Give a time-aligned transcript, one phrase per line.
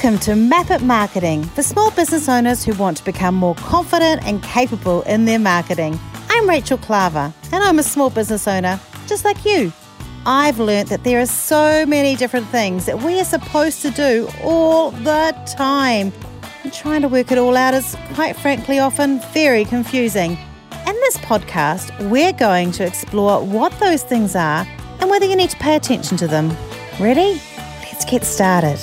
[0.00, 4.22] Welcome to Map It Marketing for small business owners who want to become more confident
[4.24, 5.98] and capable in their marketing.
[6.30, 9.72] I'm Rachel Klaver, and I'm a small business owner just like you.
[10.24, 14.28] I've learnt that there are so many different things that we are supposed to do
[14.40, 16.12] all the time.
[16.62, 20.38] And trying to work it all out is, quite frankly, often very confusing.
[20.86, 24.64] In this podcast, we're going to explore what those things are
[25.00, 26.56] and whether you need to pay attention to them.
[27.00, 27.42] Ready?
[27.82, 28.78] Let's get started.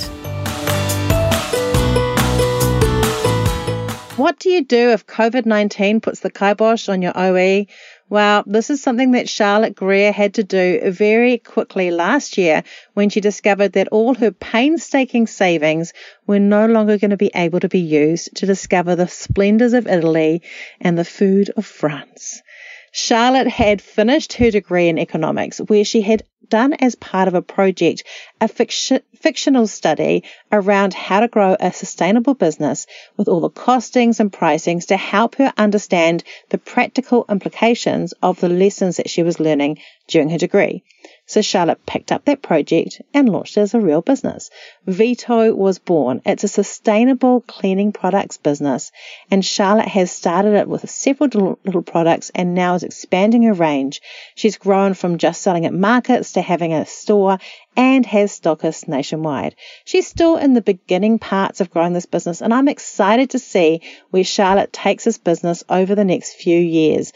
[4.17, 7.65] What do you do if COVID 19 puts the kibosh on your OE?
[8.07, 13.09] Well, this is something that Charlotte Greer had to do very quickly last year when
[13.09, 15.91] she discovered that all her painstaking savings
[16.25, 19.85] were no longer going to be able to be used to discover the splendors of
[19.85, 20.43] Italy
[20.79, 22.41] and the food of France.
[22.93, 27.41] Charlotte had finished her degree in economics, where she had done as part of a
[27.41, 28.03] project
[28.39, 32.85] a fiction, fictional study around how to grow a sustainable business
[33.17, 38.49] with all the costings and pricings to help her understand the practical implications of the
[38.49, 40.83] lessons that she was learning during her degree.
[41.27, 44.51] So Charlotte picked up that project and launched it as a real business.
[44.85, 46.21] Veto was born.
[46.25, 48.91] It's a sustainable cleaning products business,
[49.31, 54.01] and Charlotte has started it with several little products and now is expanding her range.
[54.35, 57.39] She's grown from just selling at markets to having a store
[57.75, 59.55] and has stockists nationwide.
[59.83, 63.81] She's still in the beginning parts of growing this business, and I'm excited to see
[64.11, 67.11] where Charlotte takes this business over the next few years.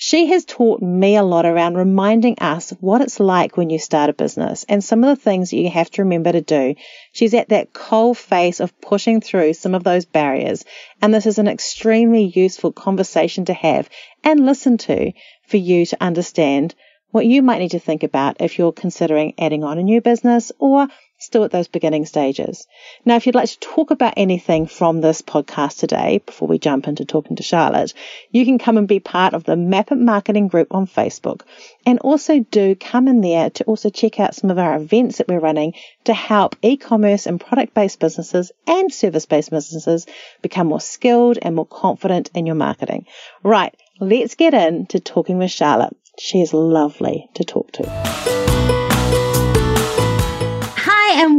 [0.00, 4.08] She has taught me a lot around reminding us what it's like when you start
[4.08, 6.76] a business and some of the things you have to remember to do.
[7.10, 10.64] She's at that cold face of pushing through some of those barriers.
[11.02, 13.90] And this is an extremely useful conversation to have
[14.22, 15.10] and listen to
[15.48, 16.76] for you to understand
[17.10, 20.52] what you might need to think about if you're considering adding on a new business
[20.60, 20.86] or
[21.18, 22.66] still at those beginning stages.
[23.04, 26.88] Now, if you'd like to talk about anything from this podcast today, before we jump
[26.88, 27.92] into talking to Charlotte,
[28.30, 31.42] you can come and be part of the Map It Marketing group on Facebook.
[31.84, 35.28] And also do come in there to also check out some of our events that
[35.28, 40.06] we're running to help e-commerce and product-based businesses and service-based businesses
[40.42, 43.06] become more skilled and more confident in your marketing.
[43.42, 43.74] Right.
[44.00, 45.96] Let's get into talking with Charlotte.
[46.18, 48.87] She is lovely to talk to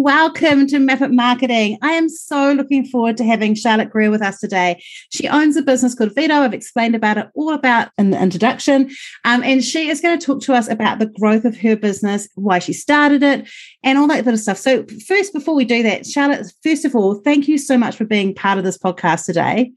[0.10, 1.78] welcome to Map It Marketing.
[1.84, 4.84] I am so looking forward to having Charlotte Greer with us today.
[5.12, 6.34] She owns a business called Veto.
[6.34, 8.90] I've explained about it all about in the introduction.
[9.24, 12.28] Um, and she is going to talk to us about the growth of her business,
[12.34, 13.48] why she started it,
[13.84, 14.58] and all that sort of stuff.
[14.58, 18.06] So, first, before we do that, Charlotte, first of all, thank you so much for
[18.06, 19.74] being part of this podcast today.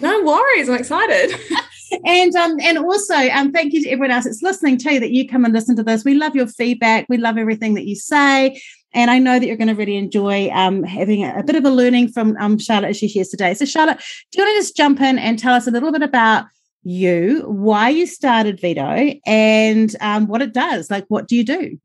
[0.00, 0.68] No worries.
[0.68, 1.36] I'm excited.
[2.04, 5.28] and um, and also um, thank you to everyone else that's listening too that you
[5.28, 6.04] come and listen to this.
[6.04, 7.06] We love your feedback.
[7.08, 8.60] We love everything that you say.
[8.94, 11.64] And I know that you're going to really enjoy um, having a, a, bit of
[11.64, 13.52] a learning from um, Charlotte as she shares today.
[13.54, 13.98] So, Charlotte,
[14.30, 16.46] do you want to just jump in and tell us a little bit about
[16.84, 20.90] you, why you started Veto, and um, what it does?
[20.90, 21.78] Like, what do you do?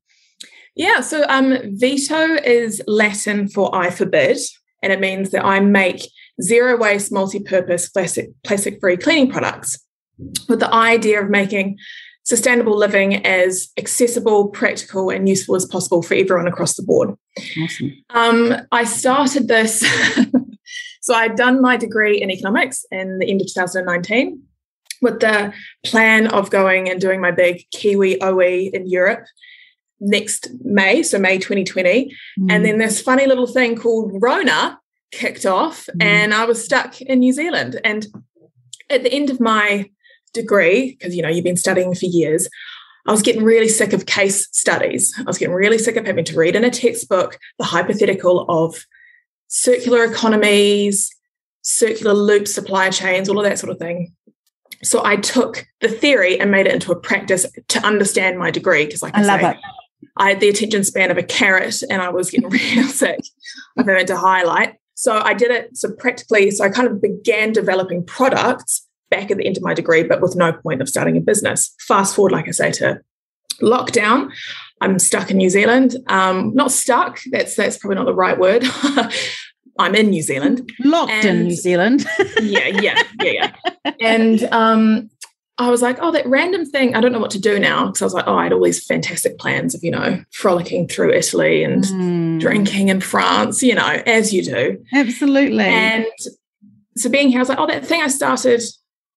[0.75, 4.38] Yeah, so um, Veto is Latin for I forbid,
[4.84, 6.02] and it means that I make
[6.41, 9.80] zero waste, multi purpose, plastic, plastic free cleaning products
[10.47, 11.78] with the idea of making
[12.29, 17.16] sustainable living as accessible, practical, and useful as possible for everyone across the board.
[17.63, 18.03] Awesome.
[18.12, 19.79] Um, I started this,
[21.01, 24.44] so I'd done my degree in economics in the end of 2019
[25.01, 25.51] with the
[25.84, 29.25] plan of going and doing my big Kiwi OE in Europe
[30.00, 32.16] next May, so May 2020.
[32.40, 32.51] Mm.
[32.51, 34.79] And then this funny little thing called Rona
[35.11, 36.03] kicked off, mm.
[36.06, 37.81] and I was stuck in New Zealand.
[37.84, 38.06] And
[38.88, 39.90] at the end of my
[40.34, 42.47] degree, because you know, you've been studying for years,
[43.07, 45.13] I was getting really sick of case studies.
[45.17, 48.85] I was getting really sick of having to read in a textbook the hypothetical of
[49.47, 51.09] circular economies,
[51.62, 54.13] circular loop supply chains, all of that sort of thing.
[54.84, 58.85] So I took the theory and made it into a practice to understand my degree.
[58.85, 59.57] Because, like I, I love say, it.
[60.17, 63.20] I had the attention span of a carrot and I was getting real sick
[63.78, 64.76] of having to highlight.
[64.93, 65.78] So I did it.
[65.78, 69.73] So practically, so I kind of began developing products back at the end of my
[69.73, 71.73] degree, but with no point of starting a business.
[71.88, 73.02] Fast forward, like I say, to
[73.61, 74.32] lockdown.
[74.82, 75.97] I'm stuck in New Zealand.
[76.08, 77.20] Um, not stuck.
[77.32, 78.64] That's that's probably not the right word.
[79.79, 80.70] I'm in New Zealand.
[80.79, 82.06] Locked and, in New Zealand.
[82.41, 83.52] yeah, yeah, yeah, yeah.
[84.02, 85.09] And um,
[85.58, 86.96] I was like, oh, that random thing.
[86.96, 88.64] I don't know what to do now because I was like, oh, I had all
[88.64, 92.40] these fantastic plans of you know frolicking through Italy and mm.
[92.40, 93.64] drinking in France.
[93.64, 94.84] You know, as you do.
[94.94, 95.64] Absolutely.
[95.64, 96.05] And
[96.97, 98.62] so being here, I was like, oh, that thing I started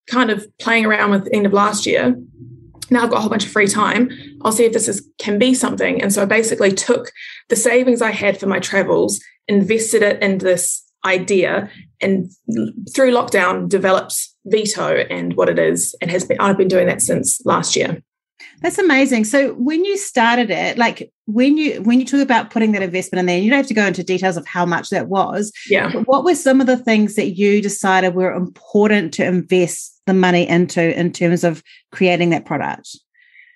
[0.08, 2.16] kind of playing around with end of last year.
[2.90, 4.10] Now I've got a whole bunch of free time.
[4.42, 6.02] I'll see if this is can be something.
[6.02, 7.12] And so I basically took
[7.48, 11.70] the savings I had for my travels invested it in this idea
[12.00, 12.30] and
[12.94, 17.02] through lockdown developed Veto and what it is and has been I've been doing that
[17.02, 18.02] since last year.
[18.60, 19.24] That's amazing.
[19.24, 23.20] So when you started it, like when you when you talk about putting that investment
[23.20, 25.52] in there, you don't have to go into details of how much that was.
[25.68, 25.92] Yeah.
[26.04, 30.48] what were some of the things that you decided were important to invest the money
[30.48, 31.62] into in terms of
[31.92, 32.96] creating that product?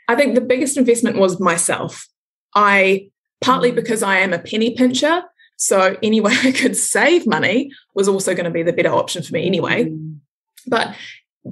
[0.08, 2.06] I think the biggest investment was myself.
[2.54, 3.10] I
[3.40, 3.76] partly mm.
[3.76, 5.22] because I am a penny pincher,
[5.56, 9.22] so any way I could save money was also going to be the better option
[9.22, 9.86] for me anyway.
[9.86, 10.18] Mm.
[10.66, 10.94] But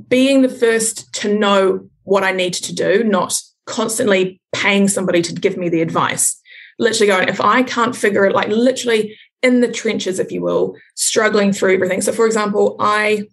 [0.08, 5.32] being the first to know what I need to do, not constantly paying somebody to
[5.32, 6.40] give me the advice.
[6.78, 10.76] Literally going, if I can't figure it, like literally in the trenches, if you will,
[10.96, 12.00] struggling through everything.
[12.00, 13.24] So, for example, I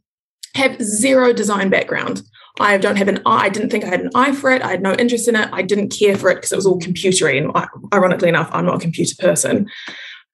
[0.56, 2.24] have zero design background.
[2.59, 3.45] I don't have an eye.
[3.45, 4.62] I didn't think I had an eye for it.
[4.62, 5.50] I had no interest in it.
[5.51, 7.38] I didn't care for it because it was all computery.
[7.38, 7.51] And
[7.94, 9.69] ironically enough, I'm not a computer person.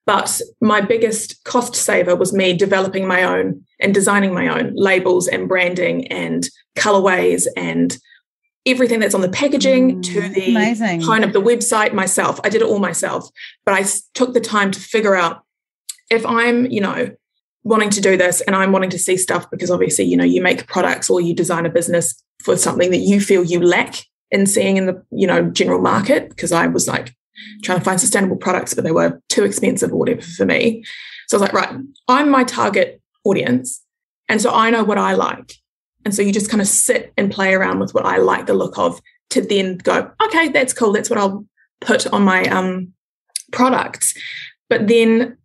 [0.06, 5.28] But my biggest cost saver was me developing my own and designing my own labels
[5.28, 6.48] and branding and
[6.78, 7.98] colorways and
[8.66, 11.02] everything that's on the packaging mm, to the amazing.
[11.02, 12.40] kind of the website myself.
[12.44, 13.30] I did it all myself.
[13.66, 15.44] But I took the time to figure out
[16.10, 17.12] if I'm, you know,
[17.68, 20.42] wanting to do this and I'm wanting to see stuff because obviously, you know, you
[20.42, 23.96] make products or you design a business for something that you feel you lack
[24.32, 26.30] in seeing in the, you know, general market.
[26.30, 27.14] Because I was like,
[27.64, 30.84] trying to find sustainable products, but they were too expensive or whatever for me.
[31.28, 33.84] So I was like, right, I'm my target audience.
[34.30, 35.54] And so I know what I like.
[36.06, 38.54] And so you just kind of sit and play around with what I like the
[38.54, 40.94] look of to then go, okay, that's cool.
[40.94, 41.46] That's what I'll
[41.82, 42.94] put on my um,
[43.52, 44.14] products.
[44.70, 45.38] But then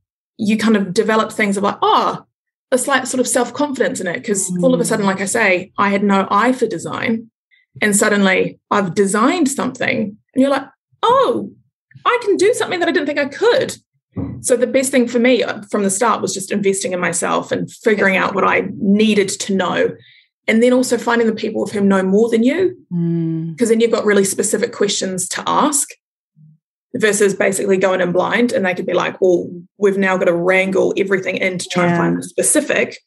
[0.43, 2.25] you kind of develop things of like, oh,
[2.73, 4.15] a slight sort of self confidence in it.
[4.15, 4.63] Because mm.
[4.63, 7.31] all of a sudden, like I say, I had no eye for design.
[7.81, 10.17] And suddenly I've designed something.
[10.35, 10.67] And you're like,
[11.03, 11.51] oh,
[12.05, 13.77] I can do something that I didn't think I could.
[14.41, 17.53] So the best thing for me uh, from the start was just investing in myself
[17.53, 19.97] and figuring out what I needed to know.
[20.49, 22.77] And then also finding the people of whom know more than you.
[22.91, 23.69] Because mm.
[23.69, 25.89] then you've got really specific questions to ask
[26.97, 28.53] versus basically going in blind.
[28.53, 29.49] And they could be like, well,
[29.79, 31.91] we've now got to wrangle everything in to try yeah.
[31.91, 32.99] and find the specific.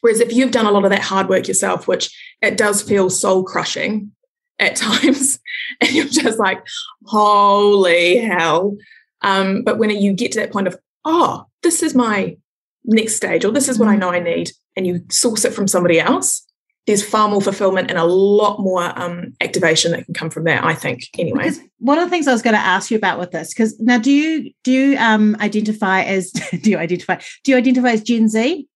[0.00, 3.10] Whereas if you've done a lot of that hard work yourself, which it does feel
[3.10, 4.12] soul crushing,
[4.58, 5.38] at times
[5.80, 6.64] and you're just like
[7.06, 8.76] holy hell
[9.22, 12.36] um, but when you get to that point of oh this is my
[12.84, 15.66] next stage or this is what i know i need and you source it from
[15.66, 16.45] somebody else
[16.86, 20.64] there's far more fulfillment and a lot more um, activation that can come from there
[20.64, 23.18] i think anyway because one of the things i was going to ask you about
[23.18, 26.30] with this because now do you do you um, identify as
[26.62, 28.66] do you identify do you identify as gen z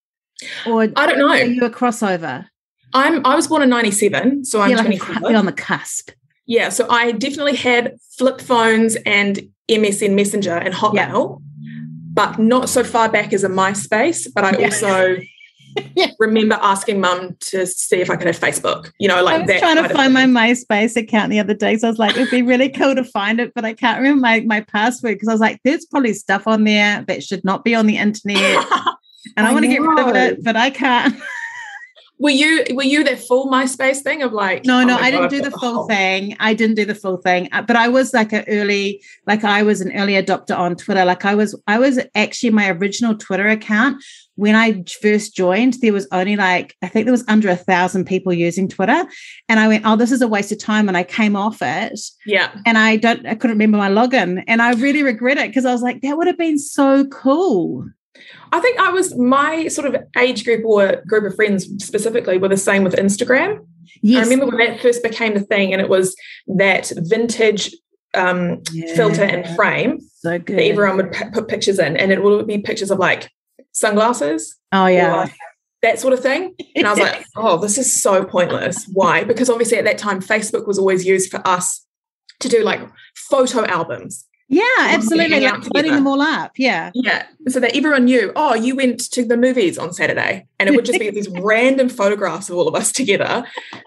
[0.65, 2.45] or i don't know are you a crossover
[2.93, 5.35] I'm I was born in 97, so I'm like 24.
[5.35, 6.11] on the cusp.
[6.45, 11.79] Yeah, so I definitely had flip phones and MSN Messenger and Hotmail, yeah.
[12.13, 14.27] but not so far back as a MySpace.
[14.33, 14.65] But I yeah.
[14.65, 15.17] also
[15.95, 16.07] yeah.
[16.19, 18.91] remember asking mum to see if I could have Facebook.
[18.99, 19.59] You know, like I was that.
[19.59, 22.41] Trying to find my MySpace account the other day, so I was like, it'd be
[22.41, 25.41] really cool to find it, but I can't remember my my password because I was
[25.41, 28.39] like, there's probably stuff on there that should not be on the internet,
[29.37, 31.15] and I, I want to get rid of it, but I can't
[32.21, 34.63] were you were you that full MySpace thing of like?
[34.63, 36.37] No, oh no, I didn't do the full thing.
[36.39, 39.63] I didn't do the full thing, uh, but I was like an early, like I
[39.63, 41.03] was an early adopter on Twitter.
[41.03, 44.03] Like I was, I was actually my original Twitter account
[44.41, 45.75] when I first joined.
[45.75, 49.05] There was only like I think there was under a thousand people using Twitter,
[49.47, 51.99] and I went, "Oh, this is a waste of time," and I came off it.
[52.25, 55.63] Yeah, and I don't, I couldn't remember my login, and I really regret it because
[55.63, 57.87] I was like, that would have been so cool.
[58.51, 62.49] I think I was my sort of age group or group of friends specifically were
[62.49, 63.63] the same with Instagram.
[64.01, 64.25] Yes.
[64.25, 66.15] I remember when that first became the thing, and it was
[66.47, 67.75] that vintage
[68.15, 68.95] um, yeah.
[68.95, 70.57] filter and frame so good.
[70.57, 73.29] that everyone would p- put pictures in, and it would be pictures of like
[73.71, 74.57] sunglasses.
[74.71, 75.27] Oh yeah.
[75.81, 76.55] that sort of thing.
[76.75, 78.87] And I was like, oh, this is so pointless.
[78.93, 79.23] Why?
[79.23, 81.85] Because obviously at that time, Facebook was always used for us
[82.39, 82.81] to do like
[83.15, 84.27] photo albums.
[84.51, 85.39] Yeah, absolutely.
[85.39, 86.51] Like loading them all up.
[86.57, 86.91] Yeah.
[86.93, 87.25] Yeah.
[87.47, 90.45] So that everyone knew, oh, you went to the movies on Saturday.
[90.59, 93.45] And it would just be these random photographs of all of us together.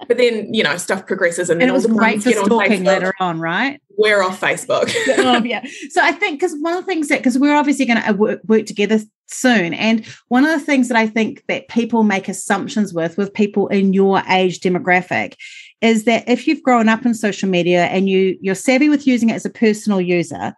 [0.09, 3.15] But then, you know, stuff progresses and, and it was great for stalking on later
[3.21, 3.79] on, right?
[3.99, 4.91] We're off Facebook.
[5.19, 5.65] oh, yeah.
[5.91, 8.15] So I think because one of the things that, because we're obviously going to uh,
[8.15, 9.75] work, work together soon.
[9.75, 13.69] And one of the things that I think that people make assumptions with, with people
[13.69, 15.35] in your age demographic,
[15.81, 19.31] is that if you've grown up in social media and you you're savvy with using
[19.31, 20.55] it as a personal user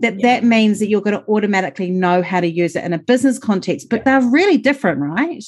[0.00, 0.40] that yeah.
[0.40, 3.38] that means that you're going to automatically know how to use it in a business
[3.38, 5.44] context but they're really different right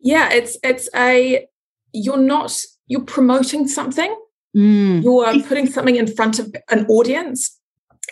[0.00, 1.46] yeah it's it's a
[1.92, 4.14] you're not you're promoting something
[4.56, 5.02] mm.
[5.02, 7.58] you're putting something in front of an audience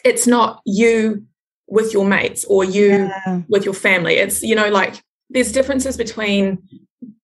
[0.05, 1.27] it's not you
[1.69, 3.43] with your mates or you yeah.
[3.49, 4.15] with your family.
[4.15, 6.59] It's, you know, like there's differences between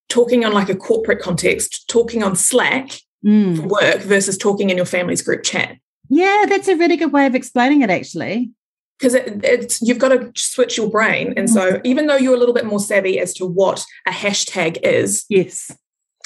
[0.08, 2.92] talking on like a corporate context, talking on Slack
[3.24, 3.56] mm.
[3.56, 5.76] for work versus talking in your family's group chat.
[6.08, 8.50] Yeah, that's a really good way of explaining it, actually.
[8.98, 11.52] Because it, it's you've got to switch your brain, and mm.
[11.52, 15.24] so even though you're a little bit more savvy as to what a hashtag is,
[15.28, 15.72] yes,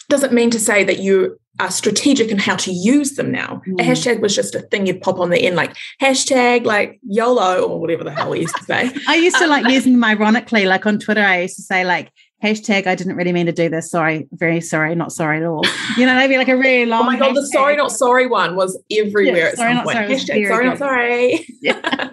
[0.08, 3.62] doesn't mean to say that you are strategic in how to use them now.
[3.66, 3.80] Mm.
[3.80, 7.62] A hashtag was just a thing you'd pop on the end, like hashtag like YOLO
[7.62, 8.90] or whatever the hell we used to say.
[9.08, 11.84] I used to um, like using them ironically, like on Twitter, I used to say
[11.84, 12.10] like
[12.42, 13.90] hashtag I didn't really mean to do this.
[13.90, 15.64] Sorry, very sorry, not sorry at all.
[15.96, 17.02] You know, maybe like a really long.
[17.02, 19.96] oh my god, the sorry not sorry one was everywhere yeah, at sorry, some point.
[19.96, 21.46] Sorry, hashtag sorry not sorry.
[21.62, 22.10] yeah.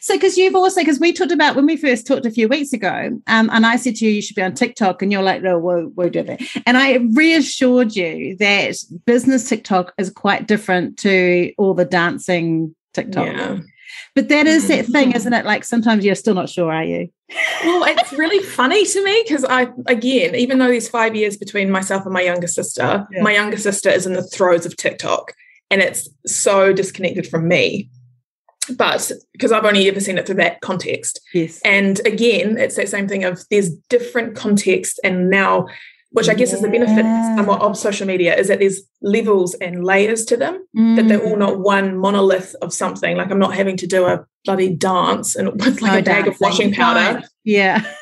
[0.00, 2.72] so because you've also because we talked about when we first talked a few weeks
[2.72, 5.42] ago, um, and I said to you you should be on TikTok, and you're like,
[5.42, 6.40] no, we'll, we'll do that.
[6.66, 8.76] And I reassured you that
[9.06, 13.26] business TikTok is quite different to all the dancing TikTok.
[13.26, 13.58] Yeah.
[14.14, 15.16] But that is that thing, mm-hmm.
[15.16, 15.44] isn't it?
[15.44, 17.08] Like sometimes you're still not sure, are you?
[17.64, 21.70] well, it's really funny to me because I, again, even though there's five years between
[21.70, 23.22] myself and my younger sister, yeah.
[23.22, 25.32] my younger sister is in the throes of TikTok
[25.70, 27.90] and it's so disconnected from me.
[28.76, 31.20] But because I've only ever seen it through that context.
[31.34, 31.60] Yes.
[31.64, 35.66] And again, it's that same thing of there's different context and now
[36.14, 36.54] which I guess yeah.
[36.54, 37.04] is the benefit
[37.36, 40.94] somewhat of social media, is that there's levels and layers to them, mm.
[40.94, 43.16] that they're all not one monolith of something.
[43.16, 46.28] Like I'm not having to do a bloody dance and with like no a bag
[46.28, 47.24] of washing powder.
[47.42, 47.84] Yeah.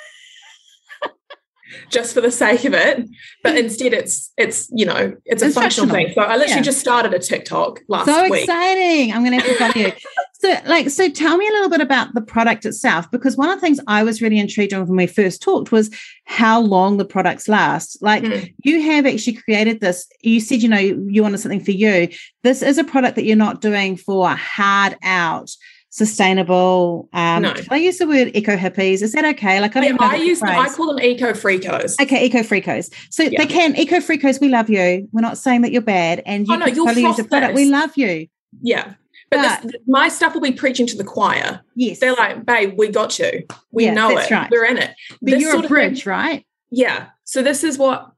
[1.89, 3.09] just for the sake of it.
[3.43, 6.13] But instead it's it's, you know, it's a functional thing.
[6.15, 6.63] So I literally yeah.
[6.63, 8.35] just started a TikTok last so week.
[8.35, 9.15] So exciting.
[9.15, 9.93] I'm gonna have to tell you.
[10.43, 13.55] So, like, so tell me a little bit about the product itself, because one of
[13.55, 15.89] the things I was really intrigued on when we first talked was
[16.25, 18.03] how long the products last.
[18.03, 18.53] Like, mm.
[18.65, 20.09] you have actually created this.
[20.21, 22.09] You said, you know, you, wanted something for you.
[22.43, 25.49] This is a product that you're not doing for hard out
[25.91, 27.09] sustainable.
[27.13, 27.53] Um, no.
[27.53, 29.03] Can I use the word eco hippies?
[29.03, 29.61] Is that okay?
[29.61, 32.01] Like I don't yeah, I use I call them eco freakos.
[32.01, 32.93] Okay, eco freakos.
[33.11, 33.39] So yeah.
[33.39, 34.41] they can eco freakos.
[34.41, 35.09] We love you.
[35.13, 37.55] We're not saying that you're bad, and you oh, no, can totally use the product.
[37.55, 38.27] We love you.
[38.63, 38.95] Yeah,
[39.37, 41.61] but, this, my stuff will be preaching to the choir.
[41.75, 42.01] Yes.
[42.01, 43.47] They're like, babe, we got you.
[43.71, 44.31] We yeah, know it.
[44.31, 44.51] Right.
[44.51, 44.95] We're in it.
[45.21, 46.47] But this you're a bridge, right?
[46.71, 47.09] Yeah.
[47.25, 48.13] So this is what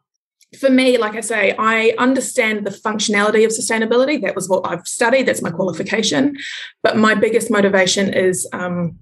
[0.59, 4.21] for me, like I say, I understand the functionality of sustainability.
[4.23, 5.27] That was what I've studied.
[5.27, 6.37] That's my qualification.
[6.83, 8.97] But my biggest motivation is, um,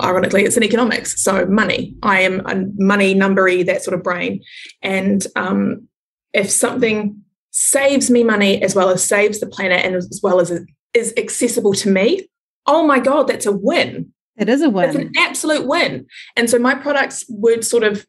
[0.00, 1.20] ironically, it's in economics.
[1.22, 1.96] So money.
[2.02, 4.42] I am a money numbery, that sort of brain.
[4.82, 5.88] And um,
[6.32, 7.20] if something
[7.50, 10.50] saves me money as well as saves the planet and as well as
[10.94, 12.28] is accessible to me,
[12.66, 14.12] oh my God, that's a win.
[14.36, 14.88] It is a win.
[14.88, 16.06] It's an absolute win.
[16.36, 18.06] And so my products would sort of,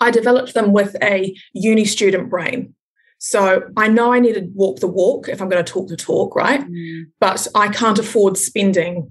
[0.00, 2.74] I developed them with a uni student brain.
[3.18, 5.96] So I know I need to walk the walk if I'm going to talk the
[5.96, 6.60] talk, right?
[6.60, 7.04] Mm.
[7.20, 9.10] But I can't afford spending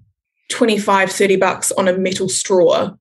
[0.52, 2.92] 25, 30 bucks on a metal straw,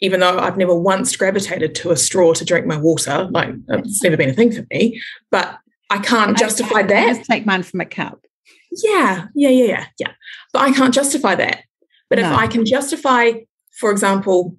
[0.00, 3.28] even though I've never once gravitated to a straw to drink my water.
[3.30, 5.00] Like it's never been a thing for me.
[5.30, 5.58] But
[5.90, 7.16] I can't justify I, I that.
[7.16, 8.24] Just take mine from a cup
[8.70, 10.12] yeah, yeah, yeah, yeah, yeah.
[10.52, 11.64] But I can't justify that.
[12.08, 12.30] But no.
[12.30, 13.32] if I can justify,
[13.78, 14.56] for example,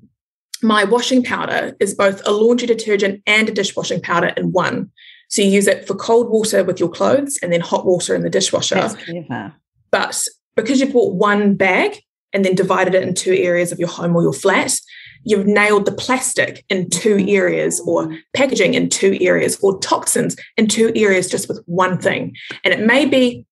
[0.62, 4.92] my washing powder is both a laundry detergent and a dishwashing powder in one.
[5.30, 8.22] So you use it for cold water with your clothes and then hot water in
[8.22, 8.76] the dishwasher.
[9.92, 10.24] But
[10.56, 11.98] because you've bought one bag
[12.34, 14.74] and then divided it in two areas of your home or your flat,
[15.24, 20.68] you've nailed the plastic in two areas or packaging in two areas or toxins in
[20.68, 22.36] two areas just with one thing.
[22.64, 23.46] And it may be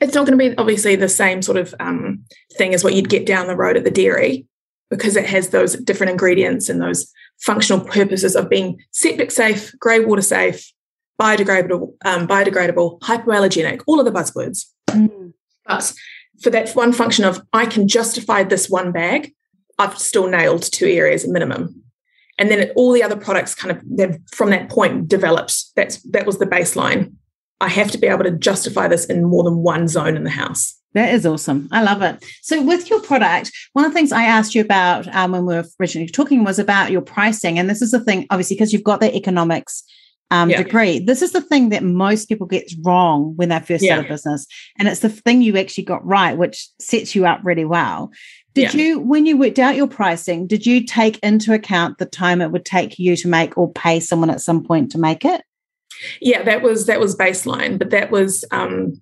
[0.00, 2.24] it's not going to be obviously the same sort of um,
[2.56, 4.46] thing as what you'd get down the road at the dairy
[4.90, 10.00] because it has those different ingredients and those functional purposes of being septic safe, grey
[10.00, 10.72] water safe,
[11.20, 14.66] biodegradable, um, biodegradable, hypoallergenic, all of the buzzwords.
[14.88, 15.32] Mm.
[15.66, 15.92] But
[16.40, 19.34] for that one function of I can justify this one bag,
[19.78, 21.82] I've still nailed two areas minimum.
[22.38, 25.74] And then all the other products kind of from that point developed.
[25.74, 27.14] That's that was the baseline.
[27.60, 30.30] I have to be able to justify this in more than one zone in the
[30.30, 30.74] house.
[30.94, 31.68] That is awesome.
[31.70, 32.24] I love it.
[32.42, 35.54] So, with your product, one of the things I asked you about um, when we
[35.54, 37.58] were originally talking was about your pricing.
[37.58, 39.84] And this is the thing, obviously, because you've got the economics
[40.30, 40.62] um, yeah.
[40.62, 40.98] degree.
[40.98, 43.94] This is the thing that most people get wrong when they first yeah.
[43.94, 44.46] start a business.
[44.78, 48.10] And it's the thing you actually got right, which sets you up really well.
[48.54, 48.80] Did yeah.
[48.80, 52.50] you, when you worked out your pricing, did you take into account the time it
[52.50, 55.42] would take you to make or pay someone at some point to make it?
[56.20, 59.00] Yeah, that was that was baseline, but that was um,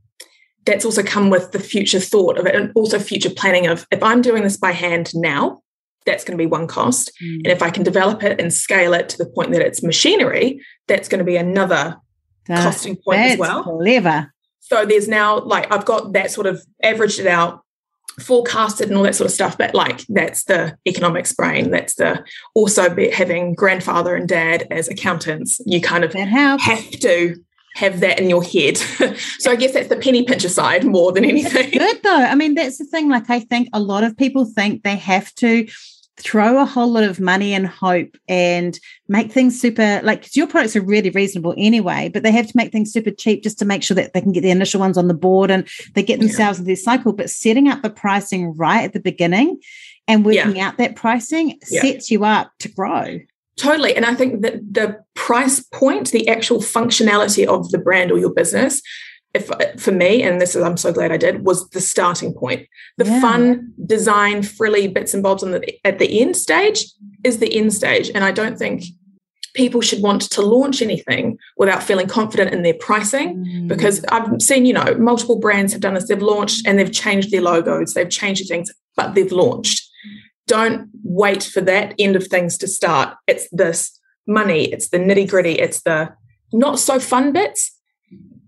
[0.64, 4.02] that's also come with the future thought of it, and also future planning of if
[4.02, 5.62] I'm doing this by hand now,
[6.04, 7.36] that's going to be one cost, mm.
[7.36, 10.60] and if I can develop it and scale it to the point that it's machinery,
[10.86, 11.96] that's going to be another
[12.46, 13.62] costing point as well.
[13.62, 14.32] Clever.
[14.60, 17.62] So there's now like I've got that sort of averaged it out
[18.20, 21.70] forecasted and all that sort of stuff but like that's the economics brain.
[21.70, 25.60] That's the also be, having grandfather and dad as accountants.
[25.66, 27.36] You kind of have to
[27.74, 28.78] have that in your head.
[29.38, 31.70] So i guess that's the penny pincher side more than anything.
[31.78, 32.24] that's good though.
[32.24, 33.08] I mean that's the thing.
[33.08, 35.66] Like i think a lot of people think they have to
[36.18, 40.46] throw a whole lot of money and hope and make things super like because your
[40.46, 43.64] products are really reasonable anyway but they have to make things super cheap just to
[43.64, 46.18] make sure that they can get the initial ones on the board and they get
[46.18, 46.62] themselves yeah.
[46.62, 49.60] in their cycle but setting up the pricing right at the beginning
[50.08, 50.68] and working yeah.
[50.68, 51.82] out that pricing yeah.
[51.82, 53.18] sets you up to grow
[53.58, 58.18] totally and i think that the price point the actual functionality of the brand or
[58.18, 58.80] your business
[59.36, 62.66] if for me, and this is I'm so glad I did, was the starting point.
[62.96, 63.20] The yeah.
[63.20, 66.86] fun design, frilly bits and bobs on the at the end stage
[67.24, 68.10] is the end stage.
[68.14, 68.84] And I don't think
[69.54, 73.68] people should want to launch anything without feeling confident in their pricing mm.
[73.68, 76.08] because I've seen, you know, multiple brands have done this.
[76.08, 79.88] They've launched and they've changed their logos, they've changed things, but they've launched.
[80.46, 83.16] Don't wait for that end of things to start.
[83.26, 86.14] It's this money, it's the nitty gritty, it's the
[86.52, 87.75] not so fun bits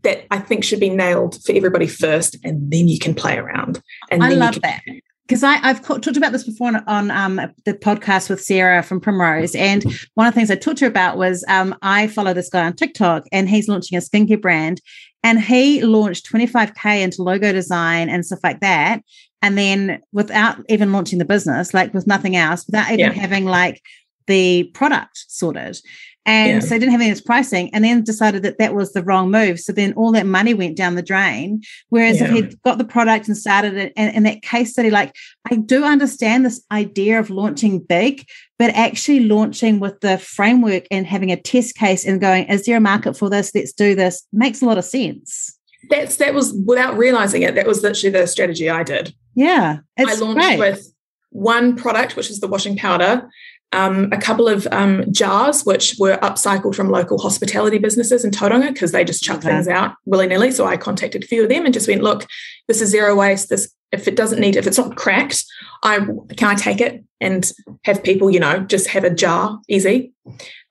[0.03, 3.81] that I think should be nailed for everybody first, and then you can play around.
[4.11, 4.83] And I love that
[5.29, 9.55] because I've talked about this before on, on um, the podcast with Sarah from Primrose,
[9.55, 12.49] and one of the things I talked to her about was um, I follow this
[12.49, 14.81] guy on TikTok, and he's launching a skincare brand,
[15.23, 19.03] and he launched 25k into logo design and stuff like that,
[19.43, 23.13] and then without even launching the business, like with nothing else, without even yeah.
[23.13, 23.83] having like
[24.29, 25.81] the product sorted.
[26.27, 26.61] And yeah.
[26.61, 29.03] so they didn't have any of this pricing and then decided that that was the
[29.03, 29.59] wrong move.
[29.59, 31.63] So then all that money went down the drain.
[31.89, 32.27] Whereas yeah.
[32.27, 35.17] if he'd got the product and started it, and, and that case study, like
[35.51, 38.27] I do understand this idea of launching big,
[38.59, 42.77] but actually launching with the framework and having a test case and going, is there
[42.77, 43.55] a market for this?
[43.55, 45.59] Let's do this makes a lot of sense.
[45.89, 49.15] That's that was without realizing it, that was literally the strategy I did.
[49.35, 49.79] Yeah.
[49.97, 50.59] I launched great.
[50.59, 50.93] with
[51.31, 53.29] one product, which is the washing powder,
[53.73, 58.73] um, a couple of um, jars which were upcycled from local hospitality businesses in Tauranga
[58.73, 59.49] because they just chuck okay.
[59.49, 60.51] things out willy nilly.
[60.51, 62.27] So I contacted a few of them and just went, look,
[62.67, 63.51] this is zero waste.
[63.51, 65.45] This if it doesn't need if it's not cracked,
[65.83, 65.99] I
[66.37, 67.51] can I take it and
[67.85, 70.13] have people you know just have a jar easy,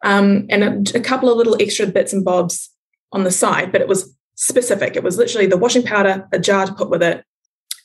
[0.04, 2.70] um, and a, a couple of little extra bits and bobs
[3.12, 4.96] on the side, but it was specific.
[4.96, 7.24] It was literally the washing powder, a jar to put with it,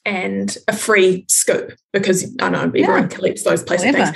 [0.04, 3.08] and a free scoop because I know everyone yeah.
[3.08, 4.10] collects those plastic things.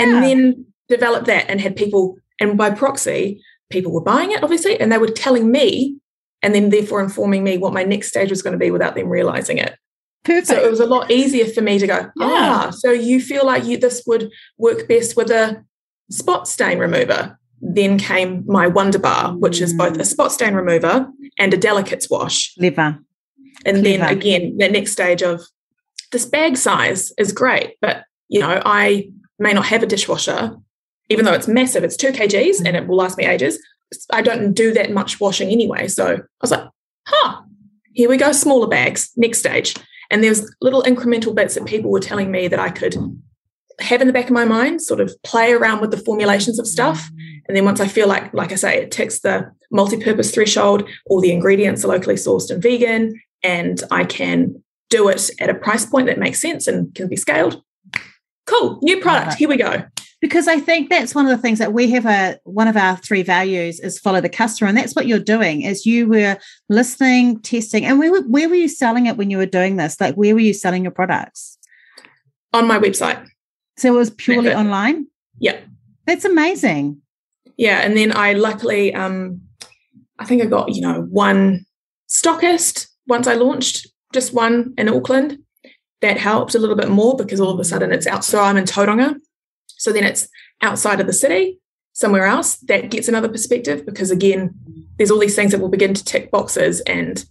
[0.00, 4.78] And then developed that and had people, and by proxy, people were buying it, obviously,
[4.80, 5.96] and they were telling me
[6.42, 9.08] and then therefore informing me what my next stage was going to be without them
[9.08, 9.76] realizing it.
[10.24, 10.48] Perfect.
[10.48, 12.10] So it was a lot easier for me to go, yeah.
[12.16, 15.64] ah, so you feel like you this would work best with a
[16.10, 17.38] spot stain remover.
[17.62, 19.62] Then came my Wonder Bar, which mm.
[19.62, 20.06] is both a mm.
[20.06, 21.08] spot stain remover
[21.38, 22.54] and a delicates wash.
[22.58, 22.98] Liver.
[23.64, 23.82] And Clever.
[23.82, 25.42] then again, the next stage of
[26.12, 30.56] this bag size is great, but you know, I may not have a dishwasher,
[31.08, 33.58] even though it's massive, it's two kgs and it will last me ages.
[34.12, 35.88] I don't do that much washing anyway.
[35.88, 36.68] So I was like,
[37.06, 37.42] huh,
[37.92, 39.74] here we go, smaller bags, next stage.
[40.10, 42.96] And there's little incremental bits that people were telling me that I could
[43.80, 46.66] have in the back of my mind, sort of play around with the formulations of
[46.66, 47.10] stuff.
[47.48, 51.20] And then once I feel like, like I say, it ticks the multi-purpose threshold, all
[51.20, 55.86] the ingredients are locally sourced and vegan, and I can do it at a price
[55.86, 57.62] point that makes sense and can be scaled.
[58.50, 59.34] Cool, new product.
[59.34, 59.84] Here we go.
[60.20, 62.96] Because I think that's one of the things that we have a one of our
[62.98, 65.62] three values is follow the customer, and that's what you're doing.
[65.62, 66.36] Is you were
[66.68, 70.00] listening, testing, and where where were you selling it when you were doing this?
[70.00, 71.56] Like where were you selling your products?
[72.52, 73.24] On my website.
[73.78, 75.06] So it was purely online.
[75.38, 75.58] Yeah,
[76.06, 77.00] that's amazing.
[77.56, 79.40] Yeah, and then I luckily, um,
[80.18, 81.64] I think I got you know one
[82.08, 85.38] stockist once I launched just one in Auckland,
[86.00, 88.24] that helped a little bit more because all of a sudden it's out.
[88.24, 89.16] So I'm in Tauranga.
[89.66, 90.28] So then it's
[90.62, 91.58] outside of the city,
[91.92, 92.56] somewhere else.
[92.56, 94.54] That gets another perspective because again,
[94.96, 97.24] there's all these things that will begin to tick boxes and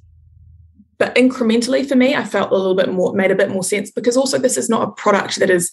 [0.97, 3.89] but incrementally for me, I felt a little bit more made a bit more sense
[3.89, 5.71] because also this is not a product that is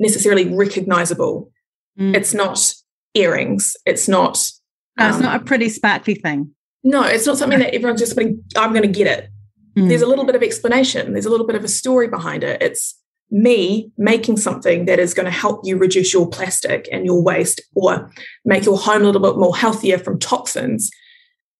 [0.00, 1.52] necessarily recognizable.
[1.98, 2.16] Mm.
[2.16, 2.74] It's not
[3.14, 3.76] earrings.
[3.86, 4.50] It's not
[4.98, 6.54] no, it's um, not a pretty sparkly thing.
[6.82, 9.30] No, it's not something that everyone's just going, I'm going to get it.
[9.76, 9.88] Mm.
[9.88, 12.62] There's a little bit of explanation, there's a little bit of a story behind it.
[12.62, 12.98] It's
[13.30, 17.60] me making something that is going to help you reduce your plastic and your waste
[17.74, 18.10] or
[18.44, 20.90] make your home a little bit more healthier from toxins.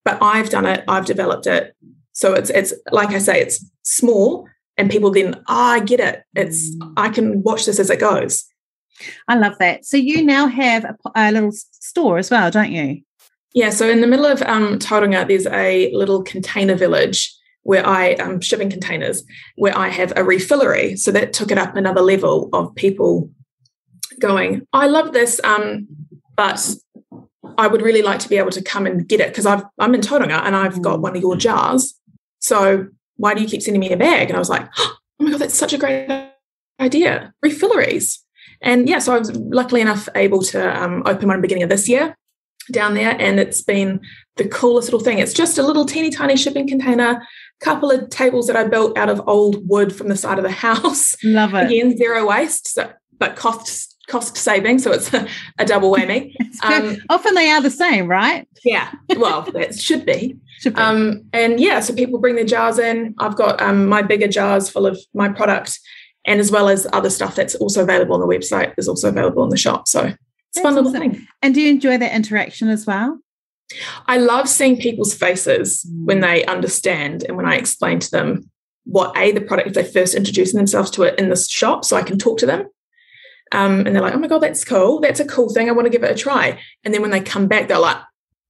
[0.04, 1.74] But I've done it, I've developed it.
[2.12, 4.46] So it's it's like I say, it's small
[4.76, 6.22] and people then, oh, I get it.
[6.34, 6.92] It's mm.
[6.96, 8.44] I can watch this as it goes.
[9.28, 9.84] I love that.
[9.84, 13.02] So you now have a, a little store as well, don't you?
[13.52, 13.70] Yeah.
[13.70, 18.40] So in the middle of um, Tauranga, there's a little container village where I um,
[18.40, 19.24] shipping containers
[19.56, 20.98] where I have a refillery.
[20.98, 23.30] So that took it up another level of people
[24.20, 25.88] going, I love this, um,
[26.36, 26.74] but
[27.58, 29.94] I would really like to be able to come and get it because I've I'm
[29.94, 31.94] in Tauranga and I've got one of your jars.
[32.38, 34.28] So why do you keep sending me a bag?
[34.28, 36.08] And I was like, oh my god, that's such a great
[36.80, 37.32] idea.
[37.44, 38.18] Refilleries.
[38.60, 41.88] And yeah, so I was luckily enough able to um, open one beginning of this
[41.88, 42.16] year
[42.72, 44.00] down there, and it's been
[44.36, 45.18] the coolest little thing.
[45.18, 47.22] It's just a little teeny tiny shipping container,
[47.60, 50.50] couple of tables that I built out of old wood from the side of the
[50.50, 51.16] house.
[51.24, 51.66] Love it.
[51.66, 55.26] Again, zero waste, so, but cost cost saving, so it's a,
[55.58, 56.34] a double whammy.
[56.62, 58.48] Um, Often they are the same, right?
[58.64, 60.38] Yeah, well, it should be.
[60.60, 60.80] should be.
[60.80, 63.12] Um, and yeah, so people bring their jars in.
[63.18, 65.78] I've got um, my bigger jars full of my product,
[66.24, 69.42] and as well as other stuff that's also available on the website is also available
[69.42, 69.88] in the shop.
[69.88, 70.16] So it's
[70.54, 71.12] that's fun little awesome.
[71.12, 71.26] thing.
[71.42, 73.18] And do you enjoy that interaction as well?
[74.06, 76.04] I love seeing people's faces mm.
[76.04, 78.50] when they understand and when I explain to them
[78.84, 81.96] what a the product if they first introducing themselves to it in the shop, so
[81.96, 82.68] I can talk to them.
[83.52, 85.00] Um, and they're like, "Oh my god, that's cool!
[85.00, 85.68] That's a cool thing.
[85.68, 87.98] I want to give it a try." And then when they come back, they're like,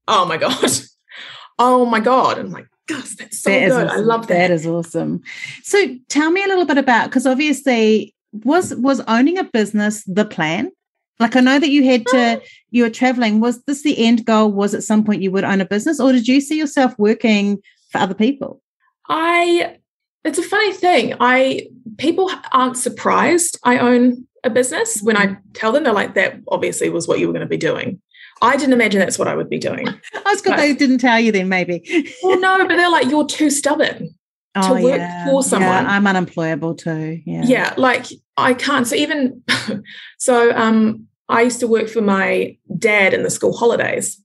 [0.08, 0.70] "Oh my god,
[1.58, 3.86] oh my god!" And I'm like, "Gosh, that's so that good!
[3.86, 3.98] Awesome.
[3.98, 4.48] I love that.
[4.48, 5.22] That is awesome."
[5.62, 10.24] So tell me a little bit about because obviously was was owning a business the
[10.24, 10.72] plan
[11.20, 13.40] like I know that you had to, you were traveling.
[13.40, 14.50] Was this the end goal?
[14.50, 17.62] Was at some point you would own a business, or did you see yourself working
[17.90, 18.60] for other people?
[19.08, 19.76] I,
[20.24, 21.14] it's a funny thing.
[21.20, 25.84] I people aren't surprised I own a business when I tell them.
[25.84, 28.00] They're like, that obviously was what you were going to be doing.
[28.42, 29.86] I didn't imagine that's what I would be doing.
[30.14, 32.12] I was good they didn't tell you then, maybe.
[32.22, 34.14] well, no, but they're like, you're too stubborn
[34.56, 35.24] oh, to work yeah.
[35.26, 35.84] for someone.
[35.84, 37.20] Yeah, I'm unemployable too.
[37.24, 37.42] Yeah.
[37.44, 37.74] Yeah.
[37.76, 38.86] Like I can't.
[38.86, 39.42] So even
[40.18, 44.20] so, um, I used to work for my dad in the school holidays.